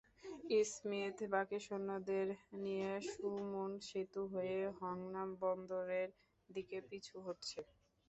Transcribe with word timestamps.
Smith 0.69 1.17
বাকি 1.33 1.57
সৈন্যদের 1.65 2.27
নিয়ে 2.59 2.91
সুমুন 3.09 3.71
সেতু 3.87 4.21
হয়ে 4.33 4.59
হাংনাম 4.79 5.29
বন্দরের 5.41 6.09
দিকে 6.49 6.77
পিছু 6.89 7.15
হটছে। 7.25 7.59